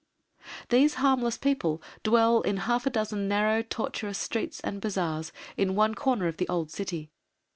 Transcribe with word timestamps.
These 0.69 0.95
harmless 0.95 1.37
people 1.37 1.79
dwell 2.01 2.41
in 2.41 2.57
half 2.65 2.87
a 2.87 2.89
dozen 2.89 3.27
narrow 3.27 3.61
tortuous 3.61 4.17
streets 4.17 4.59
and 4.61 4.81
bazaars, 4.81 5.31
in 5.57 5.75
one 5.75 5.93
corner 5.93 6.25
of 6.25 6.37
the 6.37 6.49
old 6.49 6.71
City. 6.71 7.11